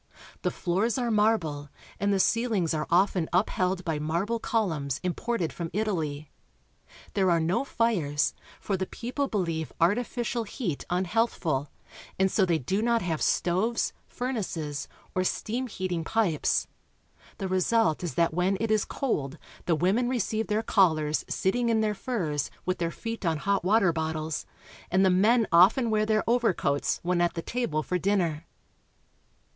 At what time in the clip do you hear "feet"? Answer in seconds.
22.89-23.23